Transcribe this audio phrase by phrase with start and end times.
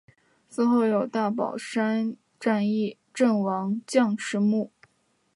[0.49, 4.71] 祠后有大宝山战役阵亡将士墓。